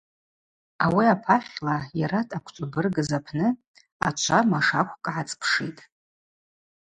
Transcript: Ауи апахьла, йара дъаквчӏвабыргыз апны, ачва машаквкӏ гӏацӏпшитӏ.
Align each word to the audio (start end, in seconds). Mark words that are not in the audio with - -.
Ауи 0.83 1.05
апахьла, 1.13 1.77
йара 1.99 2.21
дъаквчӏвабыргыз 2.29 3.09
апны, 3.17 3.47
ачва 4.07 4.39
машаквкӏ 4.51 5.01
гӏацӏпшитӏ. 5.15 5.83